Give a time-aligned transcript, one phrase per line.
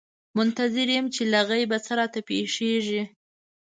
[0.37, 3.01] منتظر یم چې له غیبه څه راته پېښېږي.